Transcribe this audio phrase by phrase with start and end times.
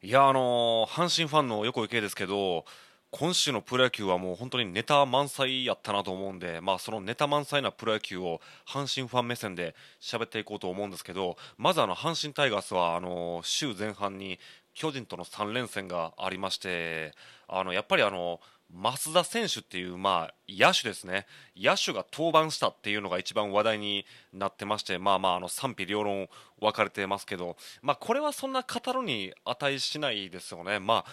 [0.00, 2.64] いやあのー阪神ファンの横井圭ですけど
[3.10, 14.38] 今週のプロ野球はもう本当にネタ満載やったなと思うんで、まあ、そのネタ満載なプロ野球を阪神ファン目線で喋っていこうと思うんですけどまずあの阪神タイガースはあの週前半に
[14.72, 17.12] 巨人との3連戦がありまして
[17.48, 18.38] あのやっぱりあの
[18.70, 21.26] 増田選手っていう、まあ、野手ですね、
[21.56, 26.28] 野手が登板したっていうのが一番話題になってまして、まあまあ、あの賛否両論
[26.60, 31.04] 分かれてますけど、まあ、これはそんな語るに値しないですよね、まあ、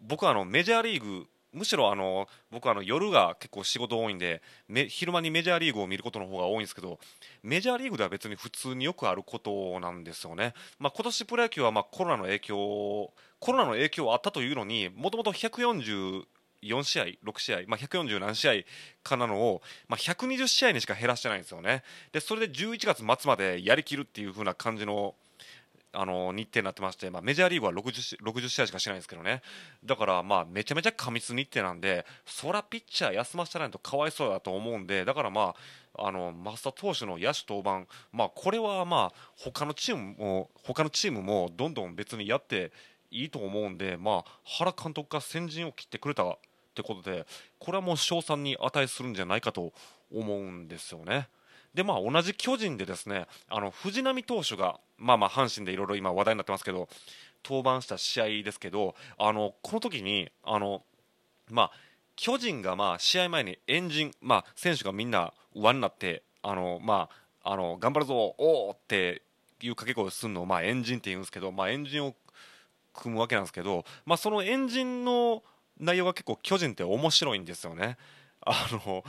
[0.00, 4.42] 僕はあのメジャーリーグむしろあの僕はあの夜が結構仕事多いんで
[4.88, 6.98] 昼間にメジャーリーグを見ることの方が多いんですけど
[7.44, 16.24] メジャーリーグでは別に普通によくあることなんですよね、まあ、今年プロ野球はまあコロナの影響コロナの影響あったというのにもともと140
[16.64, 18.52] 4試合、6試合、まあ、140何試合
[19.02, 21.82] かなのを、まあ、120試合にしか減らしてないんですよね。
[22.12, 25.14] でそれで11月末までやりきるっていう風な感じの
[25.96, 29.42] あの日程になってまして、まあ、メジャーリーグは 60, 60試合しかしてないんですけどね
[29.84, 35.54] だからまあめちゃめちゃ過密日程なんでそらピッチャー休ませてないとかわいそうだと思うんでだからま
[35.96, 42.72] ああの増田投手の野手登板、まあ、これはまあ他のチームも他のチームもどんどん別にやって
[43.12, 46.24] いいと思うんで、まあ、原監督が先陣を切ってくれた
[46.74, 47.24] ってことで
[47.60, 49.72] これはもう賞賛に値するんじゃないかと
[50.12, 51.28] 思うんですよね。
[51.72, 56.88] でまあ、同じ巨人でですねあの藤浪投手が、まあ、まあ阪神でいろいろ今話題になってますけど
[57.44, 60.82] 登板した試合ですけどあのこの時にあの、
[61.50, 61.70] まあ、
[62.14, 67.08] 巨人がまあ試合前にエンジン、まあ、選手がみんな輪になってあの、ま
[67.42, 69.22] あ、あの頑張るぞおーって
[69.60, 72.14] いう掛け声をするのを、まあ、エンジンって言うんですけど、まあ、エンジンを
[72.92, 75.42] 組むわけなんですけど、まあ、そのエンジンの
[75.78, 77.96] 内容が結構巨人って面白いんですよね。
[78.46, 79.04] あの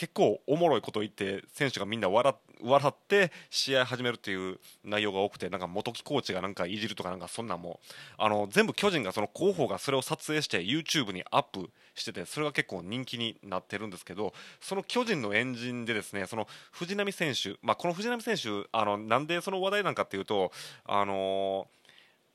[0.00, 7.80] 結構おもろいこと言って選手がみんな笑って試合始めるっていう内容が多くてなんか元木コーチがなんかいじるとかなんかそんなんも
[8.16, 20.50] あの全部巨人がその広報がそれを撮影して YouTube にアップしててそれが結構人気になってるんですけどその巨人のエンジンでですねその藤浪選手、まあ、この藤浪選手あのなんでその話題なんかっていうと
[20.86, 21.66] あの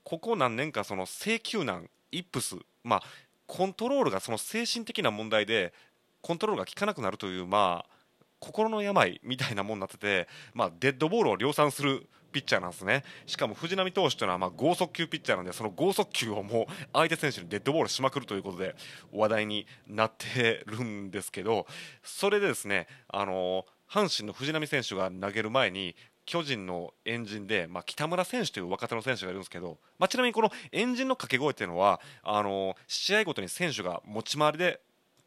[0.04, 3.02] ここ何年かその請求難イップスまあ
[3.46, 5.72] コントロールがその精神的な問題で
[6.20, 7.96] コントロールが効かなくなるというまあ
[8.38, 13.02] 心の病みたいなもんになってて、まあ、デッドボールを量産するピッチャーなんですね。
[13.24, 18.74] しかも藤浪投手というのはまあ剛速球ピッチャーなんでその剛速球をもう相手選手にデッドボールしまくるということで
[19.10, 21.66] 話題になってるんですけど
[22.02, 34.80] それでですねあの阪神の藤浪選手が投げる前に巨人のエンジンで、まあ、北村選手という若手の選手がいるんですけど、まあ、ちなみにこのエンジンの掛け声っていうのはあの試合ごとに選手が持ち回りで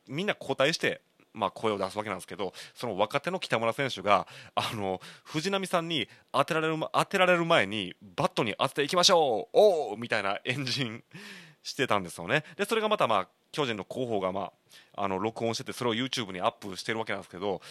[0.07, 1.01] みんな交代して、
[1.33, 11.03] まあ、声を出すわけなんですけどその若手の北村選手があの藤波さんに当てられる当てられる前にバットに当てていきましょうおおみたいなエンジン
[11.63, 12.43] してたんですよね。
[12.57, 14.51] でそれがまた、まあ、巨人の広報が、ま
[14.95, 17.61] あ、あの録音しててそれを YouTube にアップしてるわけなんですけど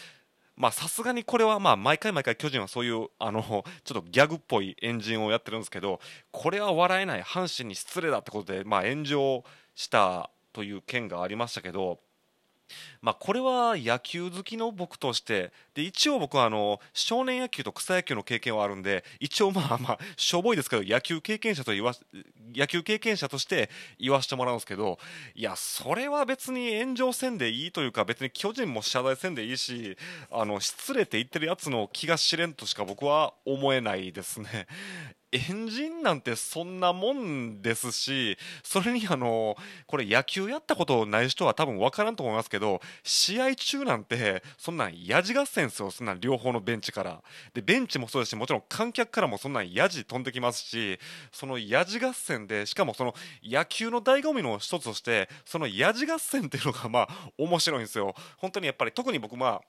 [0.59, 3.41] まあさすがにこれはまあ毎回毎回巨人はそういうあの
[3.85, 9.43] ちょっとギャグっぽいエンジンをやってるんですけどこれは笑えない阪神に失礼だってことでまあ炎上
[9.73, 12.01] したという件がありましたけど
[13.01, 21.93] まあ、これは野球好きの僕としてで一応僕はあの少年野球と草野球の経験はあるんで一応まあまあしょぼいですけど野球経験者と言わ
[22.55, 23.69] 野球経験者として
[23.99, 24.97] 言わせてもらうんですけど
[25.35, 29.97] いやそれは別に炎上せんでいいというか別に巨人も謝罪せんでいいし
[30.31, 34.67] あの失礼って言ってるやつの気が知れんとしか僕は思えないですね。
[35.31, 47.21] エンジンなんてそんなもんですし、それにあの、これ野球やったことない人は多分分からんと思いますけど、試合中なんて、そんなんやじ合戦ですよ、そんなん両方のベンチから。
[47.53, 50.99] で、ベンチもそうですし、もちろん観客からもそんなんやじ飛んできますし、
[51.31, 53.13] そのやじ合戦で、しかもその
[53.43, 58.15] 野球の醍醐味の一つとして、そのやじ合戦っていうのがまあ面白いんですよ。
[58.37, 59.61] 本当にやっぱり特に僕まあ、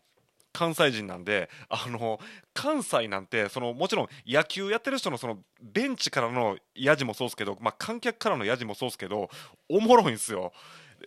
[0.53, 2.19] 関西人なんであの
[2.55, 9.31] 関西なんてそのもちろん野球やってる人のそのベンチからのやじもそうですけど、まあ、観客からのやじもそうですけど
[9.69, 10.53] おもろいんですよ。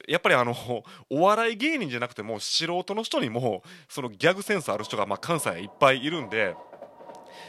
[0.08, 0.56] やっぱりあの
[1.10, 6.56] お笑い芸人じゃなくても素人の人にもそのギャグセンスある人がまあ関西いっぱいいるんで。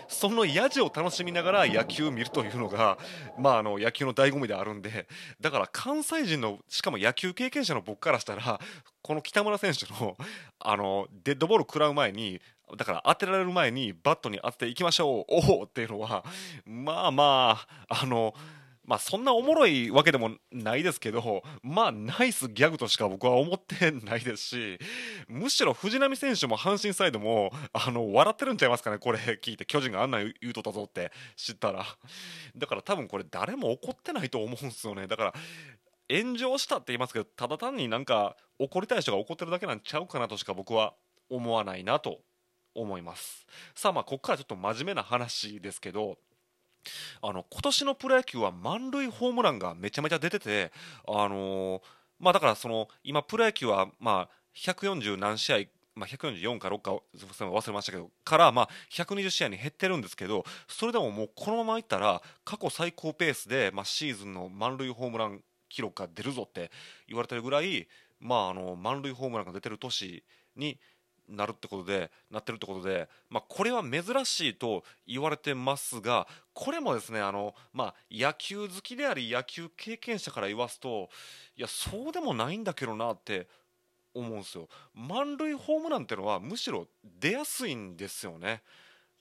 [0.08, 2.98] そのやじを楽しみながら野球を見るというのが、
[3.38, 5.06] まあ、あの野球の醍醐味であるんで
[5.40, 8.60] だから関西人のしかも野球経験者の僕からしたら
[9.02, 10.16] この北村選手の
[10.58, 12.40] あのデッドボール食らう前に
[12.76, 16.24] だから当てられる前にバットに当てていきましょうおおっていうのは
[16.64, 17.58] まあま
[17.88, 18.34] ああの
[18.84, 24.78] まあそんなおもろいわけでもないですけど、まあナイスギャグとしか僕は思ってないですし、
[25.28, 31.84] むしろ藤浪選手も阪神サイドも、あの、笑ってるんちゃいますかね、これ聞いて、巨人があんな言うとったぞって知ったら。
[32.56, 35.06] だから多分これ誰も怒ってないと思うんですよね。
[35.06, 35.34] だから、
[36.10, 40.94] 炎上したって言いますけど、ただ単になんか怒りたい人が怒ってるだけなんちゃうかなとしか僕は
[41.30, 42.20] 思わないなと
[42.74, 43.46] 思います。
[43.74, 46.18] さあまあ、ここからちょっと真面目な話ですけど、
[47.22, 50.72] あの今年のプロ野球は満塁ホームランがめちゃめちゃ出てて、
[51.06, 51.80] あのー、
[52.20, 55.58] まあ、だからその今、プロ野球はまあ140何試合、
[55.94, 66.70] まあ、144か6か忘れましたけどからまあ120試合に減ってるんですけどそれでももうこのままいったら過去最高ペースで、まあ、シーズンの満塁ホームラン記録が出るぞって
[67.08, 67.88] 言われてるぐらい、
[68.20, 70.22] まあ、あの満塁ホームランが出てる年
[70.56, 70.78] に
[71.28, 81.08] なるってことでなってるってことで、まあ、これは珍しいと言われてますがこれもですねあの、まあ、野球好きであり野球経験者から言わすと
[81.56, 83.46] いやそうでもないんだけどなって
[84.14, 84.68] 思うんですよ。
[84.94, 86.86] 満塁ホームランっていうのはむしろ
[87.18, 88.62] 出やすいんですよね。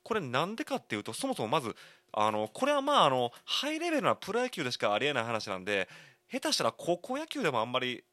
[0.04, 1.76] これなんでかっていうとそもそもまず
[2.12, 5.90] あのこれはまああのハイレベルなプロ野球でしかありえない話なんで
[6.32, 8.04] 下手したら高校野球でもあんまり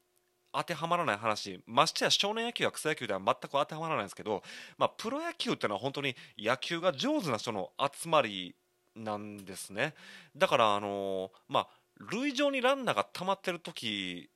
[0.52, 4.42] 当てはまらない話ましてや少年野球や草野球では全く当てはまらないんですけど、
[4.78, 8.54] まあ、プロ野球っていうのは本当に野球が上手な人の集まり
[8.96, 9.94] なんですね。
[10.36, 11.68] だからあの、まあ
[12.10, 14.30] 塁上にランナーが溜まってる時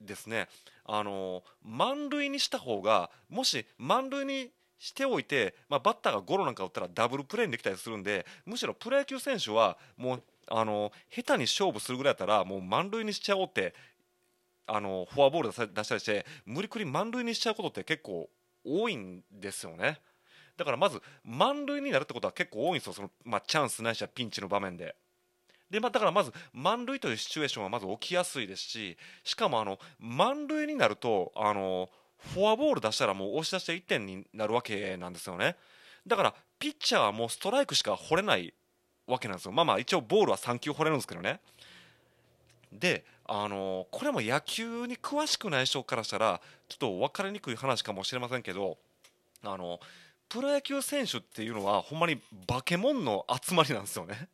[0.00, 0.48] ですね。
[0.84, 13.74] あの、満塁にした方がもし満塁にしておいて、まあ、バッターがゴロなんか打ったらダブルプレーにできたりするんでむしろプロ野球選手はもうあの下手に勝負するぐらいだったらもう満塁にしちゃおうって
[14.68, 18.28] あのフォアボール出したりして無理くり満塁にしちゃうことって結構
[18.64, 20.00] 多いんですよね。
[20.56, 22.92] だからまず満塁になるってことは結構多いんですよ。
[22.92, 24.96] その、まあ、チャンスないしはピンチの場面で。
[25.70, 35.56] でまあ、だからまず満塁というシチュエーションはまず起きやすいですししかもあの満塁になるとあのフォアボール出したらもう押し出して1点になるわけなんですよね。
[36.06, 38.54] だからピッチャーはもうストライクしか掘れない
[39.06, 39.52] わけなんですよ。
[39.52, 41.40] まあまあ一応ボールは3球掘れるんですけどね。
[42.72, 48.78] であのこれも野球に詳しくない人からしたらちょっと分かりにくい話かもしれませんけど
[49.42, 49.80] あの
[50.28, 54.28] プロ野球選手っていうのはほんまに化け物の集まりなんですよね。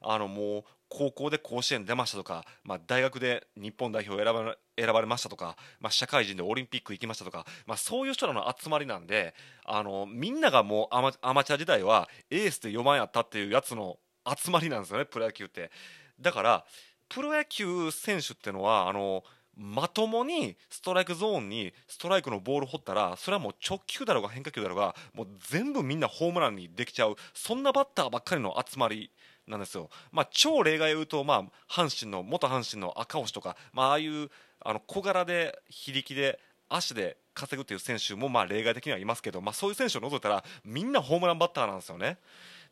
[0.00, 9.34] あのもう高校で甲子園出ましたとか、まあ、大学で日本代表選ば選ばれましたとか、まあ、社会人でオリンピック行きましたとか、まあ、そういう人らの集まりなんで
[9.64, 15.70] あのみんながもうアマアマチュア時代はエースで4番やったっていうやつの集まりなんですよねプロ野球って。
[16.20, 16.64] だから
[17.14, 19.22] プロ野球選手ってのはあの
[19.56, 29.10] まともにストライクゾーンにストライクのボールを掘ったらそれはもう直球だろうが変化球だろうがもう全部みんなホームランにできちゃうそんなバッターばっかりの集まり
[29.46, 34.30] なんですよ、まあ、超例外を言うと、まあ、阪神の元阪神の赤星とか、まあ、ああいう
[34.64, 36.38] あの小柄で非力で
[36.68, 42.18] 足で稼ぐという選手もまあ例外的にはいますけど、まあ、そういう選手を除いたらみんなホームランバッターなんですよね。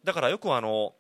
[0.05, 0.95] だからよくあの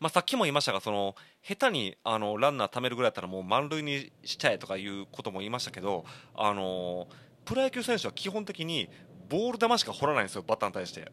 [0.00, 7.06] まあ、さっきも言いましたがその下手にあのランナー貯めるぐらいだったらもう満塁にしちゃえとかいうことも言いましたけどあの
[7.44, 8.88] プロ野球選手は基本的に
[9.28, 10.44] ボール球しか掘らないんですよ。
[10.46, 11.12] バッターに対して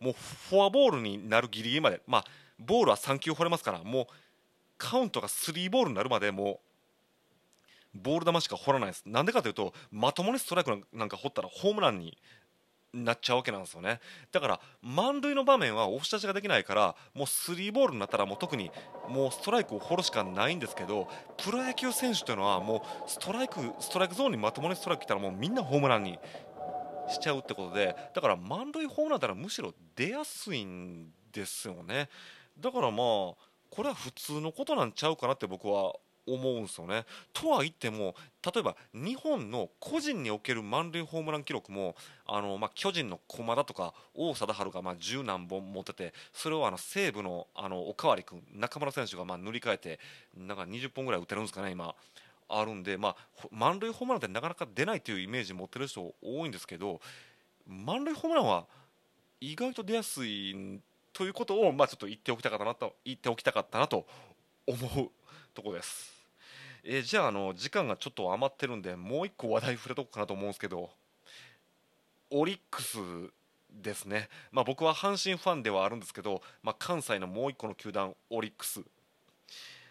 [0.00, 0.14] もう
[0.50, 2.24] フォアボールになるギリギリまで、まあ、
[2.58, 4.06] ボールは3球掘れますからもう
[4.76, 6.60] カウントが3ボールになるまでも
[7.94, 9.04] ボール球しか掘らないです。
[9.06, 12.18] なんでかというとまともにストライクなんか掘ったらホームランに
[13.04, 14.00] なっちゃうわけなんですよね。
[14.32, 18.70] だから満塁の場面は押し出しができないからもうスリーボールになったらもう特に
[19.08, 26.18] もうストライクを掘るしかないんですけどプロ野球選手というのはもうストライクストライクゾーンにまともにストライク来たらもうみんなホームランに
[27.08, 32.08] しちゃうってことでだから満塁ホームランだったらむしろ出やすいんですよね。
[32.58, 33.34] だからまあ
[33.70, 35.94] これは普通のことなんちゃうかなって僕は
[36.26, 37.04] 思うんですよね。
[37.32, 38.14] とは言っても
[38.44, 50.00] 例えば日本の個人における満塁ホームラン記録もあの、まあ、巨人の駒田とか王貞治がまあ10何本持っててそれをあの西武のあのおかわり君中村選手がまあ塗り替えて
[50.36, 51.94] なんか20本ぐらい打てるんですかね今。
[52.48, 57.00] あるんで、まあ、満塁ホームランってなかなか出ないというイメージ持ってる人多いんですけど
[57.66, 58.66] 満塁ホームランは
[59.40, 60.80] 意外と出やすい
[61.12, 64.06] ということを、まあ、ちょっと言っておきたかったなと言っておきたかったなと
[64.66, 65.10] 思う
[65.54, 66.15] ところです。
[66.88, 70.90] えー、じゃああの時間がちょっと余ってるんでもう1個話題触れとこうかなと思うんですけど
[72.30, 72.98] オリックス
[73.72, 78.80] ですね、まあ、僕は阪神ファンではあるんですけど、まあ、関西のもう1個の球団オリックス。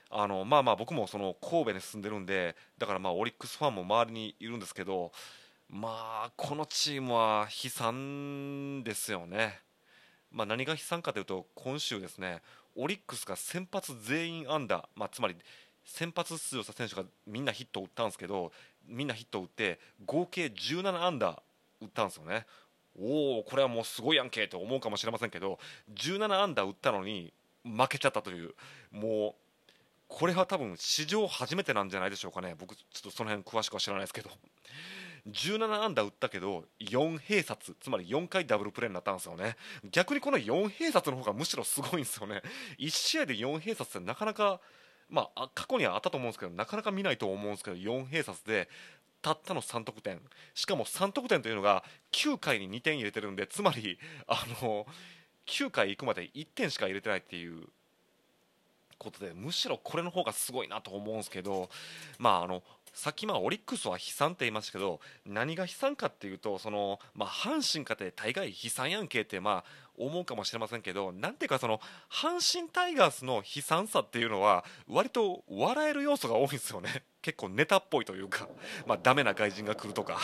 [0.09, 5.11] あのまあまあ僕もその神戸に住んでるんでだからまあオリックスファンも周りにいるんですけど
[5.67, 5.89] ま
[6.27, 9.59] あこのチームは悲惨ですよね。
[10.31, 12.41] まあ、何が悲惨かというと今週ですね
[12.75, 15.35] オリックスが先発全員安打、まあ、つまり
[15.85, 18.51] 先発出場した選手がみんなヒットを打ったんですけど
[18.87, 21.41] みんなヒットを打って合計17安打
[21.81, 22.45] 打ったんですよね。
[22.97, 25.59] おおこれはもうすごいやんけと思うかもしれませんけど
[25.93, 28.53] 17安打打ったのに負けちゃったという。
[28.91, 29.41] もう
[30.07, 32.55] これは多分史上初めてなんじゃないでしょうかね。
[32.57, 34.29] 僕ちょっとその辺詳しくは知らないですけど。
[35.27, 39.57] 17安打打ったけど4併殺つまり4回ダブルプレーになったんですよね。
[39.91, 42.43] 逆にこの4併殺の方がむしろすごいんですよね。
[42.77, 44.61] 1試合で4併殺ってなかなか
[45.09, 48.67] まあ過去にはあったと思うんですけどなかなか見ないと思うんですけど4閉殺で
[49.21, 50.21] たったの3得点。
[50.53, 53.97] しかも3得点というのが9回に2点入れてるんでつまり
[54.27, 54.85] あの
[55.47, 57.63] 9回行くまで1点しか入れてないっていう
[58.97, 61.69] ことでむしろこれの方がすごいなと思うんですけど
[62.17, 62.63] まああの
[62.95, 69.63] さっきまあオリックスは悲惨って言いましたけど何が悲惨かっていうとその、まあ、阪神かて大概悲惨やんけってまあ
[69.97, 78.47] 思うかもしれませんけどなんていうかその阪神タイガースの悲惨さっていうのは割と笑える要素が多いんですよね結構ネタっぽいというか、
[78.87, 80.17] まあ、ダメな外人が来るとか。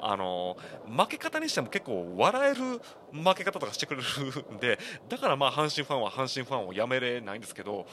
[0.00, 0.56] あの
[0.88, 2.80] 負け方にしても結構笑える
[3.12, 7.86] 負け方とかしてくれるんでだからまあ阪神ファンは阪神ファンをやめれないんですけど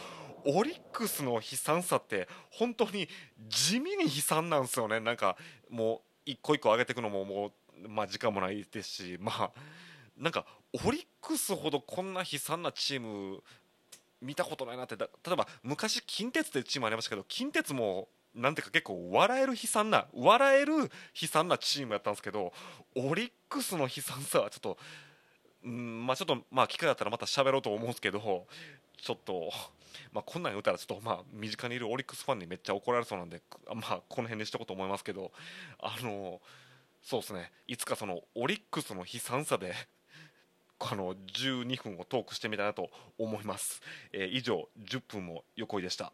[0.48, 3.10] オリックスの悲惨さって本当に
[3.50, 5.36] 地味に悲惨なんですよねなんか
[5.70, 7.52] もう一個一個上げていくのもも
[7.84, 9.52] う、まあ、時間もないですしまあ
[10.18, 10.46] なんか
[10.86, 13.42] オリックスほどこんな悲惨なチーム
[14.22, 20.74] 見たことないなって例えば昔近鉄ってチームありましたけど近鉄もなんていうか結構笑える悲惨な笑える
[21.20, 22.54] 悲惨なチームやったんですけど
[22.96, 24.78] オリックスの悲惨さはちょっと
[25.66, 28.46] うんまあちょっとまあ機会あったらまた喋ろうと思うんですけど
[28.98, 29.52] ちょっと
[30.14, 33.42] まあ、こんなん言うたらちょっとまあ身近にいるオリックスファンにめっちゃ怒られそうなんで、
[33.74, 35.32] まあ、この辺にしとこうと思いますけど
[35.80, 36.42] あの
[37.04, 37.52] そうですね。
[37.68, 39.74] いつかそのオリックスの悲惨さで
[40.80, 46.12] あの12分をトークしてみたいなと思います、えー、以上10分も横井でした。